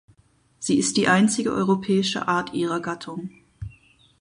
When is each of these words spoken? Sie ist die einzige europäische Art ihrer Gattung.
Sie 0.57 0.79
ist 0.79 0.97
die 0.97 1.07
einzige 1.07 1.51
europäische 1.53 2.27
Art 2.27 2.53
ihrer 2.55 2.79
Gattung. 2.79 3.29